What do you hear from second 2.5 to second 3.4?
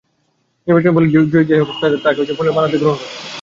মালা দিয়ে গ্রহণ করব।